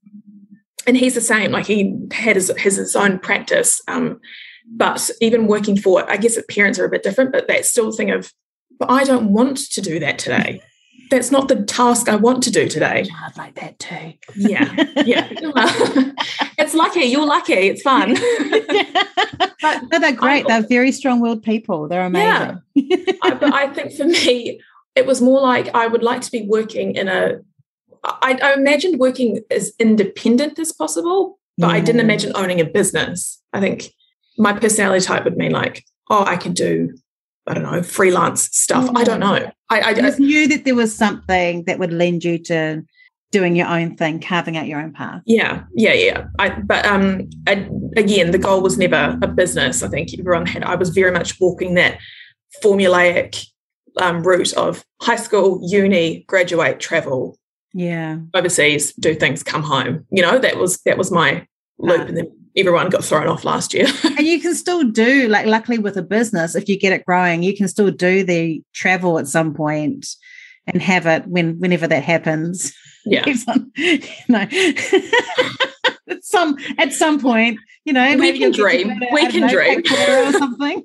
[0.88, 3.82] And he's the same, like he had his, his, his own practice.
[3.88, 4.20] Um,
[4.68, 7.70] but even working for, it, I guess the parents are a bit different, but that's
[7.70, 8.34] still the thing of,
[8.80, 10.62] but I don't want to do that today.
[11.10, 13.06] That's not the task I want to do today.
[13.24, 14.14] I'd like that too.
[14.36, 14.74] yeah,
[15.06, 15.28] yeah.
[16.58, 17.02] it's lucky.
[17.02, 17.54] You're lucky.
[17.54, 18.14] It's fun.
[19.62, 20.48] but no, they're great.
[20.48, 21.88] they're very strong-willed people.
[21.88, 22.62] They're amazing.
[22.76, 23.14] Yeah.
[23.24, 24.62] I, but I think for me,
[24.96, 27.40] it was more like I would like to be working in a.
[28.04, 31.74] I, I imagined working as independent as possible, but yeah.
[31.74, 32.06] I didn't mm.
[32.06, 33.42] imagine owning a business.
[33.52, 33.90] I think
[34.38, 36.98] my personality type would mean like, oh, I could do,
[37.50, 38.86] I don't know, freelance stuff.
[38.86, 38.92] Yeah.
[38.96, 39.52] I don't know.
[39.70, 42.84] I, I, I knew that there was something that would lend you to
[43.32, 45.22] doing your own thing, carving out your own path.
[45.26, 46.28] Yeah, yeah, yeah.
[46.40, 49.84] I, but um, I, again, the goal was never a business.
[49.84, 50.64] I think everyone had.
[50.64, 52.00] I was very much walking that
[52.64, 53.46] formulaic
[53.98, 57.38] um, route of high school, uni, graduate, travel,
[57.74, 60.06] yeah, overseas, do things, come home.
[60.12, 61.46] You know, that was that was my
[61.78, 63.88] loop, uh, and then everyone got thrown off last year.
[64.04, 67.44] and you can still do like, luckily with a business, if you get it growing,
[67.44, 70.06] you can still do the travel at some point
[70.68, 72.74] and have it when whenever that happens.
[73.06, 73.26] Yeah,
[74.28, 74.40] no.
[76.10, 79.00] at some at some point, you know, maybe can dream.
[79.12, 80.84] we can know, dream or something.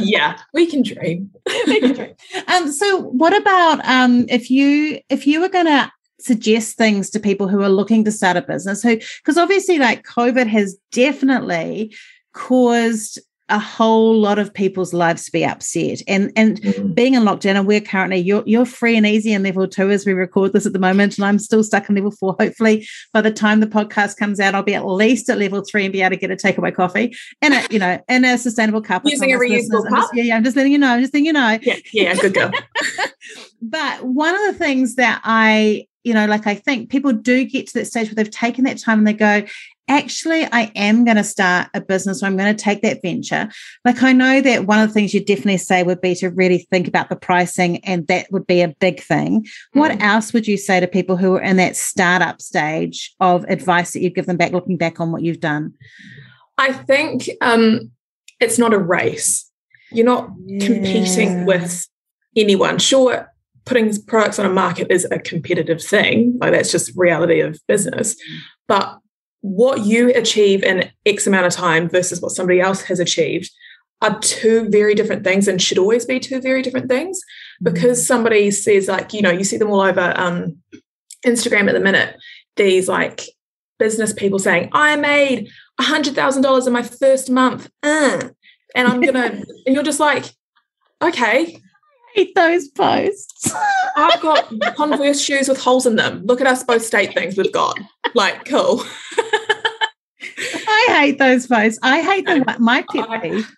[0.00, 1.30] yeah, we can dream.
[1.66, 2.14] we can dream.
[2.48, 7.48] Um, so what about um if you if you were gonna suggest things to people
[7.48, 8.82] who are looking to start a business.
[8.82, 11.94] Who because obviously like COVID has definitely
[12.32, 13.18] caused
[13.50, 16.02] a whole lot of people's lives to be upset.
[16.06, 16.94] And and mm.
[16.94, 20.04] being in lockdown and we're currently you're you're free and easy in level two as
[20.04, 22.36] we record this at the moment and I'm still stuck in level four.
[22.38, 25.84] Hopefully by the time the podcast comes out I'll be at least at level three
[25.84, 28.82] and be able to get a takeaway coffee and a you know in a sustainable
[28.82, 31.14] cup using a reusable cup just, yeah, yeah I'm just letting you know I'm just
[31.14, 31.58] letting you know.
[31.62, 32.50] Yeah yeah good girl.
[33.60, 37.66] But one of the things that I you know, like I think people do get
[37.68, 39.44] to that stage where they've taken that time and they go,
[39.88, 43.48] actually, I am going to start a business or I'm going to take that venture.
[43.84, 46.66] Like, I know that one of the things you definitely say would be to really
[46.70, 49.42] think about the pricing, and that would be a big thing.
[49.42, 49.48] Mm.
[49.72, 53.92] What else would you say to people who are in that startup stage of advice
[53.92, 55.74] that you give them back, looking back on what you've done?
[56.58, 57.90] I think um,
[58.40, 59.50] it's not a race.
[59.90, 60.66] You're not yeah.
[60.66, 61.86] competing with
[62.36, 62.78] anyone.
[62.78, 63.32] Sure,
[63.68, 66.36] putting products on a market is a competitive thing.
[66.40, 68.16] Like that's just reality of business.
[68.66, 68.98] But
[69.42, 73.50] what you achieve in X amount of time versus what somebody else has achieved
[74.00, 77.72] are two very different things and should always be two very different things mm-hmm.
[77.72, 80.56] because somebody says like you know you see them all over um,
[81.26, 82.16] instagram at the minute
[82.56, 83.22] these like
[83.78, 88.20] business people saying i made a hundred thousand dollars in my first month uh,
[88.74, 90.26] and i'm gonna and you're just like
[91.02, 91.60] okay
[92.14, 93.52] hate those posts
[93.96, 97.52] i've got converse shoes with holes in them look at us both state things we've
[97.52, 97.78] got
[98.14, 98.82] like cool
[100.68, 101.78] I hate those posts.
[101.82, 102.44] I hate them.
[102.58, 103.50] My pet peeve.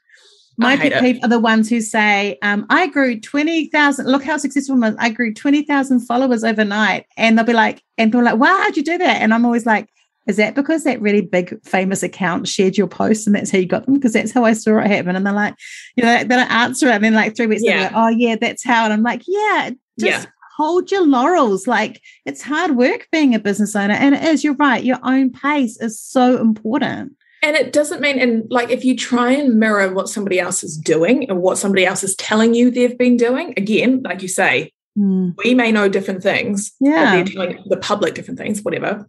[0.57, 4.07] My pet peeve are the ones who say, um, I grew 20,000.
[4.07, 7.07] Look how successful I grew 20,000 followers overnight.
[7.17, 9.23] And they'll be like, and people are like, wow, how'd you do that?
[9.23, 9.89] And I'm always like,
[10.27, 13.67] is that because that really big famous account shared your post and that's how you
[13.67, 13.95] got them?
[13.95, 15.17] Because that's how I saw it happen.
[15.17, 15.55] And they're like,
[15.97, 16.93] you know, they don't answer it.
[16.93, 17.85] And then like three weeks yeah.
[17.85, 18.85] later, oh yeah, that's how.
[18.85, 20.31] And I'm like, yeah, just yeah.
[20.57, 21.67] hold your laurels.
[21.67, 23.95] Like it's hard work being a business owner.
[23.95, 24.85] And it is, you're right.
[24.85, 27.15] Your own pace is so important.
[27.43, 30.77] And it doesn't mean, and like if you try and mirror what somebody else is
[30.77, 34.73] doing and what somebody else is telling you they've been doing, again, like you say,
[34.99, 35.35] mm.
[35.43, 36.73] we may know different things.
[36.79, 37.17] Yeah.
[37.17, 39.09] They're telling the public different things, whatever.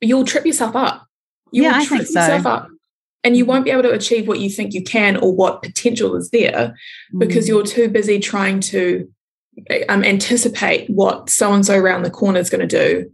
[0.00, 1.06] You'll trip yourself up.
[1.52, 2.50] You yeah, will I trip think yourself so.
[2.50, 2.68] up.
[3.24, 6.14] And you won't be able to achieve what you think you can or what potential
[6.16, 6.74] is there
[7.12, 7.18] mm.
[7.18, 9.10] because you're too busy trying to
[9.88, 13.10] um, anticipate what so and so around the corner is going to do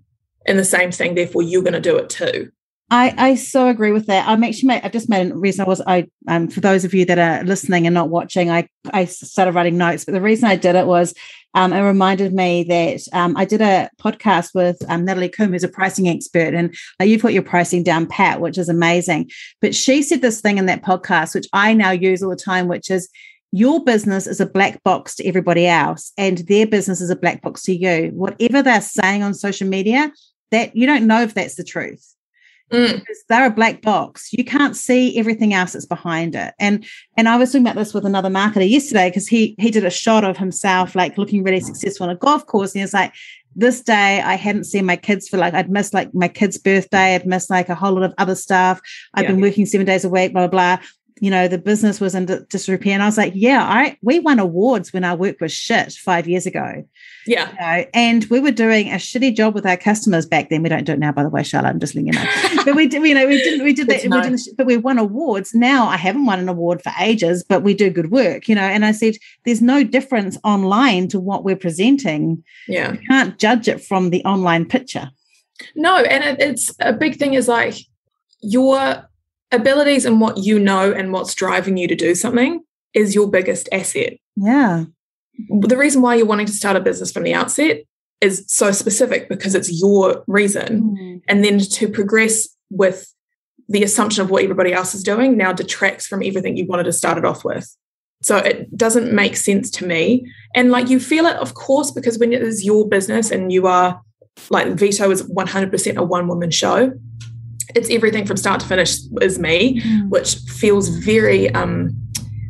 [0.47, 2.51] and the same thing, therefore, you're going to do it too.
[2.91, 4.29] I, I so agree with that.
[4.29, 6.93] I'm actually made, I've just made a reason I was I um for those of
[6.93, 10.49] you that are listening and not watching, I I started writing notes, but the reason
[10.49, 11.15] I did it was
[11.55, 15.65] um, it reminded me that um, I did a podcast with um, Natalie Coombe, who's
[15.65, 19.31] a pricing expert, and uh, you've got your pricing down pat, which is amazing.
[19.61, 22.69] But she said this thing in that podcast, which I now use all the time,
[22.69, 23.09] which is
[23.53, 27.41] your business is a black box to everybody else, and their business is a black
[27.41, 28.11] box to you.
[28.15, 30.13] Whatever they're saying on social media,
[30.51, 32.15] that you don't know if that's the truth
[32.73, 32.95] Mm.
[32.95, 34.33] Because they're a black box.
[34.33, 36.55] You can't see everything else that's behind it.
[36.59, 36.85] And
[37.17, 39.91] and I was talking about this with another marketer yesterday because he he did a
[39.91, 42.73] shot of himself like looking really successful on a golf course.
[42.73, 43.13] And he was like,
[43.55, 47.15] this day I hadn't seen my kids for like I'd missed like my kid's birthday,
[47.15, 48.81] I'd missed like a whole lot of other stuff.
[49.13, 49.33] I've yeah.
[49.33, 50.87] been working seven days a week, blah blah blah
[51.21, 54.39] you know the business was in disrepair and i was like yeah i we won
[54.39, 56.85] awards when our work was shit five years ago
[57.27, 60.63] yeah you know, and we were doing a shitty job with our customers back then
[60.63, 62.25] we don't do it now by the way charlotte i'm just letting you know
[62.65, 64.99] but we did you know we didn't we did that we didn't, but we won
[64.99, 68.55] awards now i haven't won an award for ages but we do good work you
[68.55, 73.39] know and i said there's no difference online to what we're presenting yeah you can't
[73.39, 75.11] judge it from the online picture
[75.77, 77.77] no and it, it's a big thing is like
[78.41, 79.09] your
[79.55, 83.69] abilities and what you know and what's driving you to do something is your biggest
[83.73, 84.15] asset.
[84.37, 84.85] Yeah.
[85.49, 87.85] The reason why you're wanting to start a business from the outset
[88.21, 90.97] is so specific because it's your reason.
[90.97, 91.23] Mm.
[91.29, 93.13] And then to progress with
[93.69, 96.93] the assumption of what everybody else is doing now detracts from everything you wanted to
[96.93, 97.75] start it off with.
[98.23, 100.31] So it doesn't make sense to me.
[100.55, 103.67] And like you feel it, of course, because when it is your business and you
[103.67, 104.01] are
[104.51, 106.93] like Veto is 100% a one woman show,
[107.75, 110.09] it's everything from start to finish is me, mm.
[110.09, 111.91] which feels very um,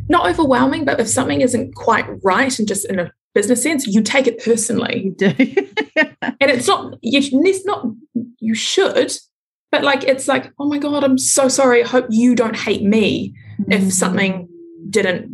[0.08, 4.02] not overwhelming, but if something isn't quite right and just in a business sense, you
[4.02, 5.04] take it personally.
[5.04, 5.26] You do.
[6.22, 7.86] and it's not you it's not
[8.38, 9.12] you should,
[9.74, 11.82] but like it's like, oh my God, I'm so sorry.
[11.82, 13.74] I hope you don't hate me mm.
[13.74, 14.48] if something
[14.88, 15.32] didn't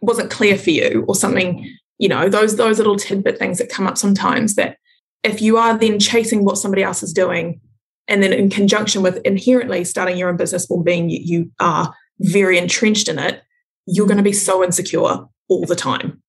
[0.00, 3.86] wasn't clear for you or something, you know, those those little tidbit things that come
[3.86, 4.78] up sometimes that
[5.22, 7.60] if you are then chasing what somebody else is doing
[8.08, 11.94] and then in conjunction with inherently starting your own business or being you, you are
[12.20, 13.42] very entrenched in it
[13.86, 16.22] you're going to be so insecure all the time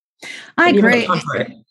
[0.58, 1.08] i agree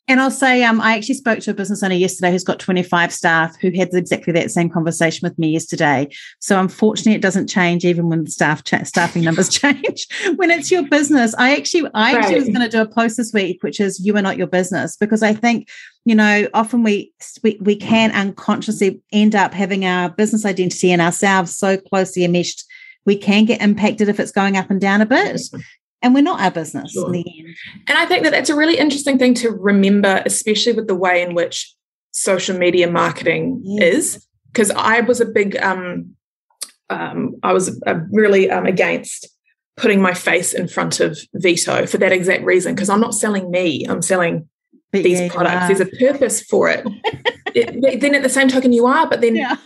[0.06, 3.12] and I'll say, um, I actually spoke to a business owner yesterday who's got 25
[3.12, 6.08] staff who had exactly that same conversation with me yesterday.
[6.40, 10.06] So unfortunately, it doesn't change even when the staff cha- staffing numbers change.
[10.36, 13.32] when it's your business, I actually, I actually was going to do a post this
[13.32, 15.68] week, which is "You are not your business," because I think,
[16.04, 17.12] you know, often we
[17.42, 22.64] we, we can unconsciously end up having our business identity and ourselves so closely enmeshed
[23.06, 25.42] we can get impacted if it's going up and down a bit
[26.04, 27.06] and we're not our business sure.
[27.06, 27.56] in the end.
[27.88, 31.22] And I think that that's a really interesting thing to remember, especially with the way
[31.22, 31.74] in which
[32.12, 33.94] social media marketing yes.
[33.94, 34.26] is.
[34.52, 36.14] Because I was a big, um,
[36.90, 39.26] um, I was uh, really um, against
[39.76, 42.74] putting my face in front of Veto for that exact reason.
[42.74, 44.48] Because I'm not selling me, I'm selling
[44.92, 45.66] but these yeah, products.
[45.66, 46.86] There's a purpose for it.
[47.54, 48.00] it.
[48.00, 49.56] Then at the same token, you are, but then yeah.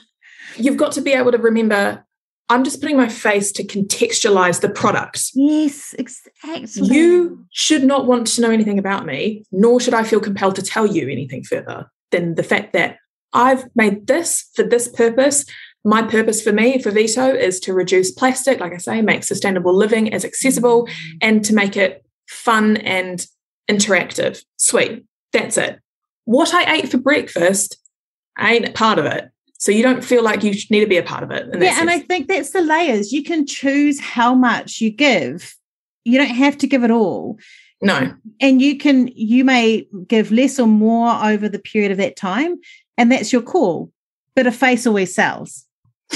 [0.57, 2.05] you've got to be able to remember
[2.50, 5.30] I'm just putting my face to contextualize the product.
[5.34, 6.87] Yes, exactly.
[6.87, 10.62] You should not want to know anything about me, nor should I feel compelled to
[10.62, 12.96] tell you anything further than the fact that
[13.32, 15.44] I've made this for this purpose.
[15.84, 19.74] My purpose for me, for Veto, is to reduce plastic, like I say, make sustainable
[19.74, 21.18] living as accessible mm-hmm.
[21.20, 23.26] and to make it fun and
[23.70, 24.42] interactive.
[24.56, 25.04] Sweet.
[25.32, 25.80] That's it.
[26.24, 27.76] What I ate for breakfast
[28.38, 29.30] ain't part of it.
[29.59, 31.49] So you don't feel like you need to be a part of it.
[31.61, 33.12] Yeah, and I think that's the layers.
[33.12, 35.57] You can choose how much you give.
[36.05, 37.38] You don't have to give it all.
[37.83, 38.14] No.
[38.40, 42.57] And you can you may give less or more over the period of that time,
[42.97, 43.90] and that's your call.
[44.37, 45.66] But a face always sells.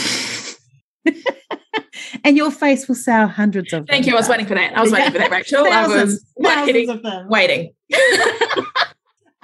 [2.24, 4.14] and your face will sell hundreds of Thank you.
[4.14, 4.76] I was waiting for that.
[4.76, 5.64] I was waiting for that, Rachel.
[5.70, 6.90] Thousands, I was thousands waiting.
[6.90, 7.28] of them.
[7.28, 7.72] waiting.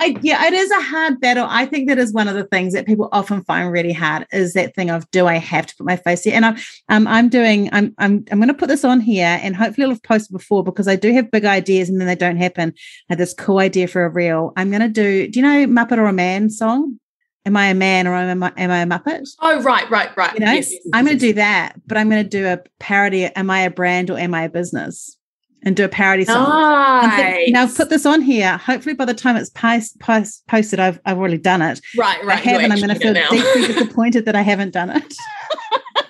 [0.00, 1.46] I, yeah, it is a hard battle.
[1.48, 4.52] I think that is one of the things that people often find really hard is
[4.52, 6.34] that thing of do I have to put my face here?
[6.34, 6.56] And I'm
[6.88, 9.90] um, I'm doing I'm I'm I'm going to put this on here, and hopefully I'll
[9.90, 12.72] have posted before because I do have big ideas and then they don't happen.
[12.76, 14.52] I had this cool idea for a reel.
[14.56, 15.28] I'm going to do.
[15.28, 16.98] Do you know Muppet or a Man song?
[17.44, 19.28] Am I a man or am I am I a Muppet?
[19.40, 20.34] Oh, right, right, right.
[20.34, 22.46] You know, Yes, yes, yes, I'm going to do that, but I'm going to do
[22.46, 23.24] a parody.
[23.24, 25.17] Am I a brand or am I a business?
[25.64, 27.10] And do a parody song.
[27.10, 28.56] Thinking- Now I've put this on here.
[28.58, 31.80] Hopefully, by the time it's post, post, posted, I've I've already done it.
[31.96, 32.38] right, right.
[32.38, 32.70] I haven't.
[32.72, 35.14] I'm going to feel deeply disappointed that I haven't done it.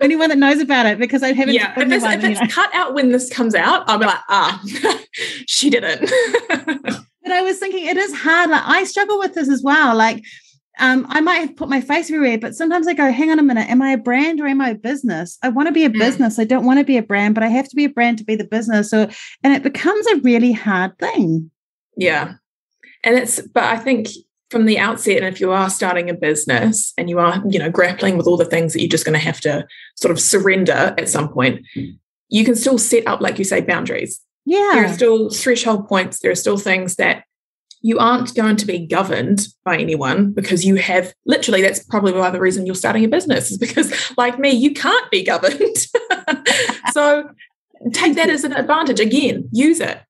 [0.00, 1.54] Anyone that knows about it, because I haven't.
[1.54, 2.48] yeah, if it's, anyone, if you it's know.
[2.48, 4.60] cut out when this comes out, I'll be like, ah,
[5.46, 6.10] she didn't.
[6.48, 8.50] But I was thinking it is hard.
[8.50, 9.96] Like I struggle with this as well.
[9.96, 10.22] Like
[10.78, 13.42] um, I might have put my face everywhere, but sometimes I go, hang on a
[13.42, 15.38] minute, am I a brand or am I a business?
[15.42, 15.98] I want to be a Mm.
[15.98, 16.38] business.
[16.38, 18.24] I don't want to be a brand, but I have to be a brand to
[18.24, 18.90] be the business.
[18.90, 19.08] So
[19.42, 21.50] and it becomes a really hard thing.
[21.96, 22.34] yeah.
[23.04, 24.08] And it's, but I think
[24.50, 27.70] from the outset, and if you are starting a business and you are, you know,
[27.70, 29.64] grappling with all the things that you're just going to have to
[29.96, 31.64] sort of surrender at some point,
[32.28, 34.20] you can still set up, like you say, boundaries.
[34.44, 34.70] Yeah.
[34.74, 36.18] There are still threshold points.
[36.20, 37.24] There are still things that
[37.82, 42.30] you aren't going to be governed by anyone because you have literally that's probably why
[42.30, 45.58] the reason you're starting a business is because like me you can't be governed.
[46.92, 47.28] So
[47.92, 49.00] take that as an advantage.
[49.00, 50.00] Again use it.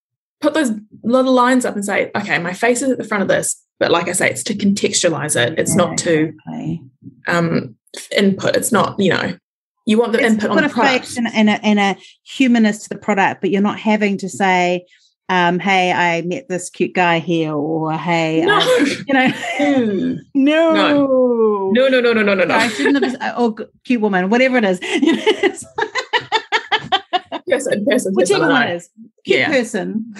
[0.40, 0.70] Put those
[1.02, 3.90] little lines up and say okay my face is at the front of this but
[3.90, 5.58] like i say it's to contextualize it.
[5.58, 6.82] It's not to Exactly.
[7.28, 7.76] um
[8.16, 8.56] input.
[8.56, 9.36] It's not you know
[9.84, 11.16] you want the It's input on the product.
[11.16, 14.84] and, a, and a humanness to the product, but you're not having to say,
[15.28, 18.58] um, "Hey, I met this cute guy here," or "Hey, no.
[18.58, 21.72] um, you know, No.
[21.74, 24.56] no, no no no no no no no I shouldn't have, or cute woman, whatever
[24.58, 25.22] it is, You know,
[27.48, 28.88] person person whichever person, one it is,
[29.24, 29.48] cute Yeah.
[29.50, 30.14] person.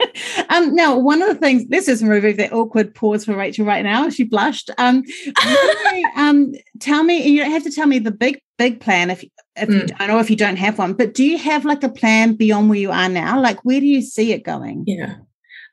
[0.50, 3.82] um, now, one of the things, let's just remove that awkward pause for Rachel right
[3.82, 4.08] now.
[4.10, 4.70] She blushed.
[4.78, 5.02] Um,
[5.44, 9.24] really, um, tell me, you don't have to tell me the big, big plan if
[9.60, 9.98] if you Mm.
[9.98, 12.68] don't or if you don't have one, but do you have like a plan beyond
[12.68, 13.40] where you are now?
[13.40, 14.84] Like, where do you see it going?
[14.86, 15.14] Yeah.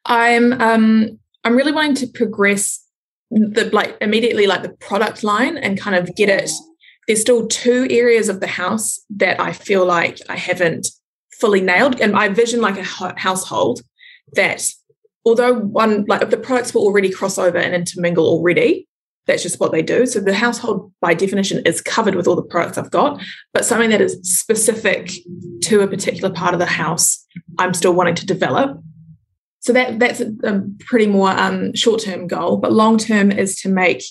[0.06, 2.82] I'm um I'm really wanting to progress
[3.32, 6.52] the like immediately like the product line and kind of get it.
[7.08, 10.88] There's still two areas of the house that I feel like I haven't
[11.40, 12.00] fully nailed.
[12.00, 12.84] And I vision like a
[13.20, 13.82] household
[14.34, 14.68] that
[15.26, 18.88] although one like the products will already cross over and intermingle already,
[19.28, 20.06] that's just what they do.
[20.06, 23.22] So the household by definition is covered with all the products I've got,
[23.54, 25.12] but something that is specific
[25.64, 27.26] to a particular part of the house,
[27.58, 28.80] I'm still wanting to develop.
[29.60, 33.70] So that that's a, pretty more um, short term goal, but long term is to
[33.70, 34.04] make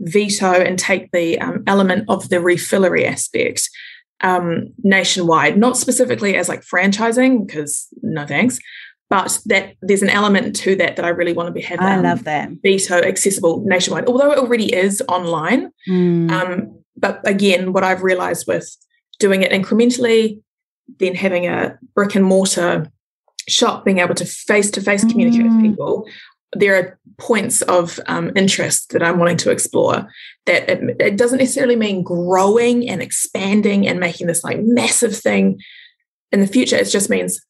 [0.00, 3.68] Veto and take the um, element of the refillery aspect
[4.22, 8.58] um, nationwide, not specifically as like franchising, because no thanks,
[9.10, 11.80] but that there's an element to that that I really want to be have.
[11.80, 12.50] I um, love that.
[12.62, 15.70] Veto accessible nationwide, although it already is online.
[15.88, 16.30] Mm.
[16.30, 18.76] Um, but again, what I've realized with
[19.18, 20.40] doing it incrementally,
[20.98, 22.90] then having a brick and mortar
[23.48, 25.56] shop, being able to face to face communicate Mm.
[25.56, 26.06] with people,
[26.54, 30.08] there are points of um, interest that I'm wanting to explore.
[30.46, 35.60] That it, it doesn't necessarily mean growing and expanding and making this like massive thing
[36.32, 36.76] in the future.
[36.76, 37.40] It just means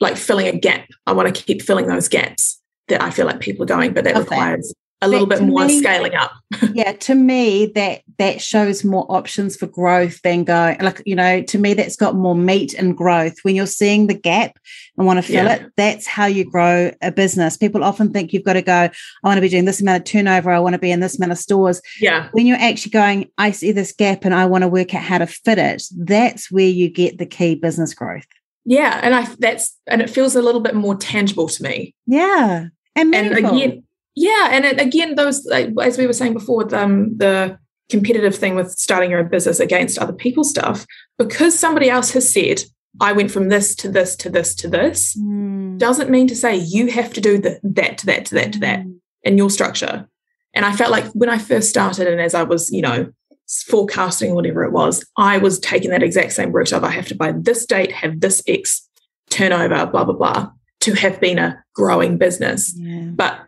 [0.00, 0.86] like filling a gap.
[1.06, 4.04] I want to keep filling those gaps that I feel like people are going, but
[4.04, 4.20] that that.
[4.20, 6.32] requires a little That bit more me- scaling up.
[6.72, 11.42] yeah to me that that shows more options for growth than going like you know
[11.42, 14.56] to me that's got more meat and growth when you're seeing the gap
[14.96, 15.54] and want to fill Yeah.
[15.56, 18.90] it that's how you grow a business people often think you've got to go i
[19.24, 21.32] want to be doing this amount of turnover i want to be in this amount
[21.32, 22.28] of stores Yeah.
[22.32, 25.18] when you're actually going i see this gap and i want to work out how
[25.18, 28.26] to fit it that's where you get the key business growth
[28.64, 31.94] Yeah, and I that's and it feels a little bit more tangible to me.
[32.06, 33.82] yeah and, And again,
[34.14, 37.58] yeah, and it, again, those like, as we were saying before, um, the
[37.90, 40.86] competitive thing with starting your own business against other people's stuff,
[41.18, 42.62] because somebody else has said,
[43.00, 45.78] "I went from this to this to this to this," Mm.
[45.78, 48.58] doesn't mean to say you have to do the, that to that to that to
[48.60, 48.94] that Mm.
[49.24, 50.08] in your structure.
[50.54, 53.08] And I felt like when I first started, and as I was, you know,
[53.46, 57.14] forecasting whatever it was, I was taking that exact same route of I have to
[57.14, 58.88] by this date have this X
[59.30, 62.72] turnover, blah blah blah, to have been a growing business.
[62.76, 63.40] yeah But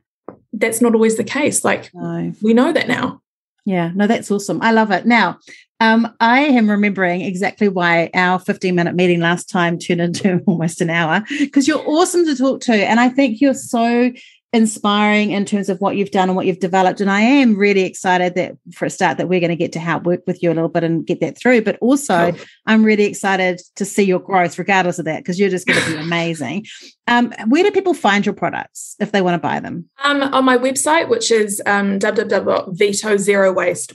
[0.52, 1.64] that's not always the case.
[1.64, 3.20] Like no we know that now.
[3.64, 4.62] Yeah, no, that's awesome.
[4.62, 5.06] I love it.
[5.06, 5.38] Now,
[5.80, 10.80] um, I am remembering exactly why our 15 minute meeting last time turned into almost
[10.80, 12.72] an hour because you're awesome to talk to.
[12.72, 14.12] And I think you're so
[14.56, 17.00] inspiring in terms of what you've done and what you've developed.
[17.00, 19.78] And I am really excited that for a start that we're going to get to
[19.78, 21.62] help work with you a little bit and get that through.
[21.62, 22.36] But also, oh.
[22.64, 25.90] I'm really excited to see your growth, regardless of that, because you're just going to
[25.90, 26.66] be amazing.
[27.06, 29.88] Um, where do people find your products if they want to buy them?
[30.02, 33.16] Um, on my website, which is um, www.veto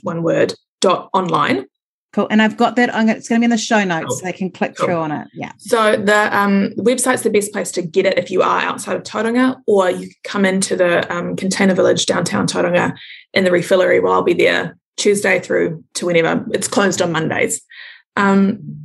[0.02, 1.66] one word dot online.
[2.12, 2.26] Cool.
[2.30, 2.94] And I've got that.
[2.94, 4.06] I'm gonna, it's going to be in the show notes.
[4.08, 4.16] Cool.
[4.16, 4.86] So they can click cool.
[4.86, 5.28] through on it.
[5.32, 5.52] Yeah.
[5.58, 9.02] So the um, website's the best place to get it if you are outside of
[9.02, 12.94] Tauranga, or you come into the um, Container Village downtown Tauranga
[13.32, 16.44] in the refillery while I'll be there Tuesday through to whenever.
[16.52, 17.62] It's closed on Mondays.
[18.16, 18.78] Um,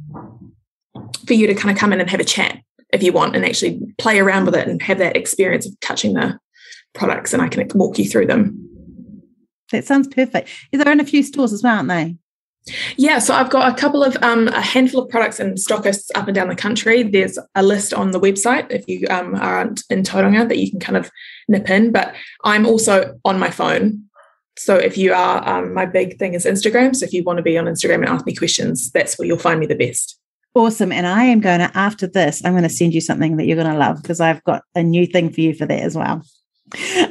[1.26, 2.60] for you to kind of come in and have a chat
[2.94, 6.14] if you want and actually play around with it and have that experience of touching
[6.14, 6.40] the
[6.94, 8.64] products and I can walk you through them.
[9.72, 10.50] That sounds perfect.
[10.72, 12.16] They're in a few stores as well, aren't they?
[12.98, 16.28] Yeah, so I've got a couple of um, a handful of products and stockists up
[16.28, 17.04] and down the country.
[17.04, 20.80] There's a list on the website if you um, aren't in Tauranga that you can
[20.80, 21.10] kind of
[21.48, 21.92] nip in.
[21.92, 24.08] But I'm also on my phone,
[24.58, 26.96] so if you are, um, my big thing is Instagram.
[26.96, 29.38] So if you want to be on Instagram and ask me questions, that's where you'll
[29.38, 30.20] find me the best.
[30.56, 30.92] Awesome.
[30.92, 33.56] And I am going to, after this, I'm going to send you something that you're
[33.56, 36.24] going to love because I've got a new thing for you for that as well.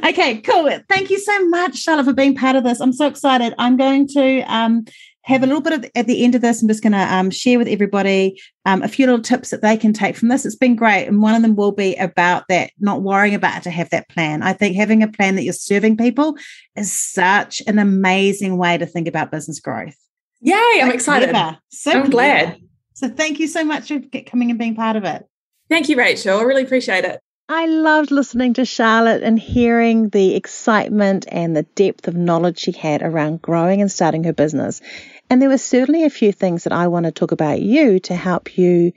[0.03, 0.69] Okay, cool.
[0.89, 2.79] Thank you so much, Charlotte, for being part of this.
[2.81, 3.55] I'm so excited.
[3.57, 4.85] I'm going to um,
[5.27, 6.61] have a little bit of at the end of this.
[6.61, 9.75] I'm just going to um, share with everybody um, a few little tips that they
[9.75, 10.45] can take from this.
[10.45, 13.69] It's been great, and one of them will be about that not worrying about to
[13.69, 14.41] have that plan.
[14.41, 16.37] I think having a plan that you're serving people
[16.77, 19.97] is such an amazing way to think about business growth.
[20.39, 20.81] Yay!
[20.81, 21.35] I'm excited.
[21.69, 22.61] So I'm glad.
[22.93, 25.25] So thank you so much for coming and being part of it.
[25.69, 26.39] Thank you, Rachel.
[26.39, 27.19] I really appreciate it.
[27.49, 32.73] I loved listening to Charlotte and hearing the excitement and the depth of knowledge she
[32.73, 34.81] had around growing and starting her business.
[35.29, 38.15] And there were certainly a few things that I want to talk about you to
[38.15, 38.93] help you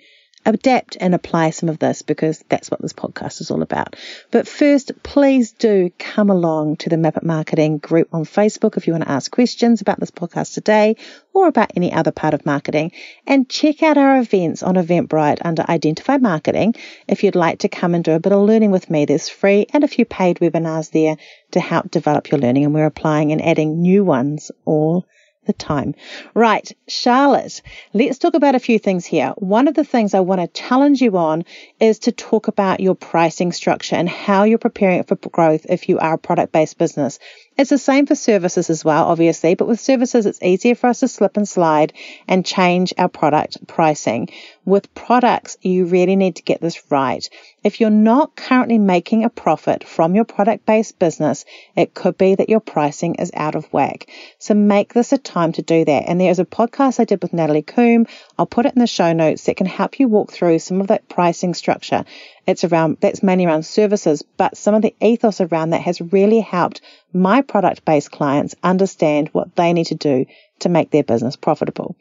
[0.46, 3.96] adapt and apply some of this because that's what this podcast is all about.
[4.30, 8.86] But first, please do come along to the Map It Marketing group on Facebook if
[8.86, 10.96] you want to ask questions about this podcast today
[11.34, 12.92] or about any other part of marketing.
[13.26, 16.74] And check out our events on Eventbrite under Identify Marketing
[17.06, 19.04] if you'd like to come and do a bit of learning with me.
[19.04, 21.16] There's free and a few paid webinars there
[21.50, 25.06] to help develop your learning, and we're applying and adding new ones all
[25.50, 25.94] the time.
[26.32, 27.60] Right, Charlotte,
[27.92, 29.32] let's talk about a few things here.
[29.36, 31.44] One of the things I want to challenge you on
[31.80, 35.98] is to talk about your pricing structure and how you're preparing for growth if you
[35.98, 37.18] are a product based business.
[37.58, 41.00] It's the same for services as well, obviously, but with services, it's easier for us
[41.00, 41.92] to slip and slide
[42.28, 44.28] and change our product pricing.
[44.64, 47.28] With products, you really need to get this right.
[47.62, 51.44] If you're not currently making a profit from your product based business,
[51.76, 54.06] it could be that your pricing is out of whack.
[54.38, 56.04] So make this a time to do that.
[56.08, 58.06] And there's a podcast I did with Natalie Coombe.
[58.38, 60.86] I'll put it in the show notes that can help you walk through some of
[60.86, 62.06] that pricing structure.
[62.46, 66.40] It's around, that's mainly around services, but some of the ethos around that has really
[66.40, 66.80] helped
[67.12, 70.24] my product based clients understand what they need to do
[70.60, 71.96] to make their business profitable.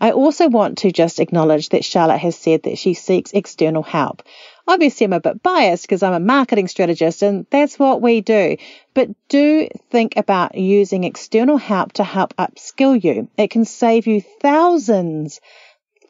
[0.00, 4.22] I also want to just acknowledge that Charlotte has said that she seeks external help.
[4.68, 8.58] Obviously, I'm a bit biased because I'm a marketing strategist and that's what we do.
[8.92, 13.30] But do think about using external help to help upskill you.
[13.38, 15.40] It can save you thousands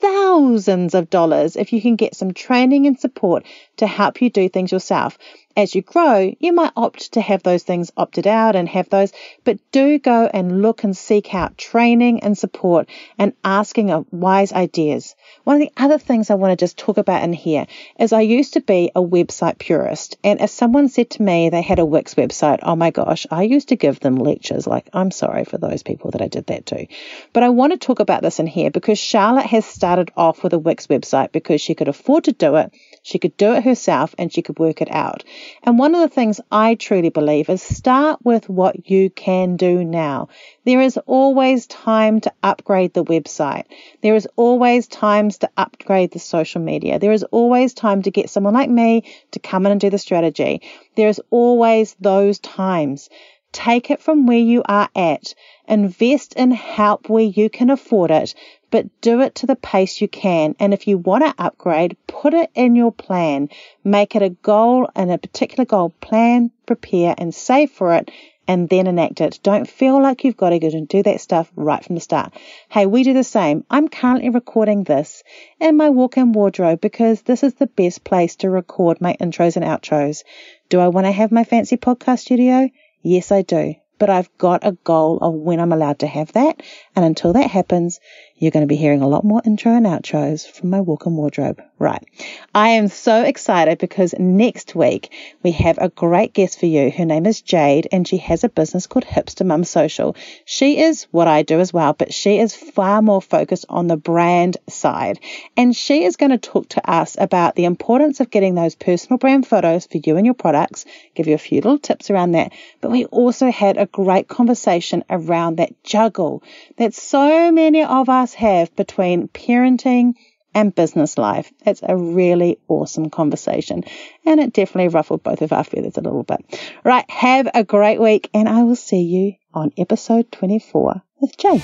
[0.01, 3.45] thousands of dollars if you can get some training and support
[3.77, 5.19] to help you do things yourself
[5.59, 9.13] as you grow, you might opt to have those things opted out and have those,
[9.43, 12.89] but do go and look and seek out training and support
[13.19, 15.17] and asking of wise ideas.
[15.43, 17.67] One of the other things I want to just talk about in here
[17.99, 20.17] is I used to be a website purist.
[20.23, 22.61] And as someone said to me, they had a Wix website.
[22.63, 24.65] Oh my gosh, I used to give them lectures.
[24.65, 26.87] Like, I'm sorry for those people that I did that to.
[27.33, 30.53] But I want to talk about this in here because Charlotte has started off with
[30.53, 32.73] a Wix website because she could afford to do it.
[33.09, 35.25] She could do it herself and she could work it out.
[35.63, 39.83] And one of the things I truly believe is start with what you can do
[39.83, 40.29] now.
[40.67, 43.65] There is always time to upgrade the website.
[44.03, 46.99] There is always times to upgrade the social media.
[46.99, 49.97] There is always time to get someone like me to come in and do the
[49.97, 50.61] strategy.
[50.95, 53.09] There is always those times.
[53.53, 55.35] Take it from where you are at.
[55.67, 58.35] Invest in help where you can afford it
[58.71, 60.55] but do it to the pace you can.
[60.59, 63.49] And if you want to upgrade, put it in your plan.
[63.85, 65.91] Make it a goal and a particular goal.
[66.01, 68.11] Plan, prepare, and save for it,
[68.47, 69.41] and then enact it.
[69.43, 72.33] Don't feel like you've got to go and do that stuff right from the start.
[72.69, 73.65] Hey, we do the same.
[73.71, 75.23] I'm currently recording this
[75.61, 79.57] in my walk in wardrobe because this is the best place to record my intros
[79.57, 80.25] and outros.
[80.69, 82.71] Do I want to have my fancy podcast studio?
[83.03, 86.63] Yes, I do but I've got a goal of when I'm allowed to have that.
[86.95, 88.01] And until that happens,
[88.39, 91.17] you're going to be hearing a lot more intro and outros from my walk in
[91.17, 92.05] wardrobe Right.
[92.53, 95.13] I am so excited because next week
[95.45, 96.91] we have a great guest for you.
[96.91, 100.17] Her name is Jade and she has a business called Hipster Mum Social.
[100.45, 103.97] She is what I do as well, but she is far more focused on the
[103.97, 105.21] brand side.
[105.57, 109.19] And she is going to talk to us about the importance of getting those personal
[109.19, 112.53] brand photos for you and your products, give you a few little tips around that.
[112.81, 116.43] But we also had a great conversation around that juggle
[116.77, 120.15] that so many of us have between parenting
[120.55, 121.53] and business life.
[121.65, 123.85] It's a really awesome conversation
[124.25, 126.61] and it definitely ruffled both of our feathers a little bit.
[126.85, 131.59] Right, have a great week and I will see you on episode 24 with Jay.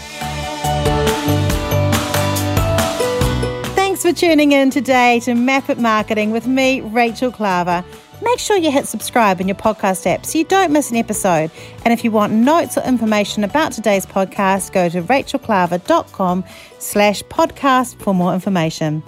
[3.74, 7.85] Thanks for tuning in today to Map It Marketing with me, Rachel Klaver.
[8.23, 11.51] Make sure you hit subscribe in your podcast app so you don't miss an episode.
[11.85, 16.45] And if you want notes or information about today's podcast, go to rachelklaver.com
[16.79, 19.03] slash podcast for more information.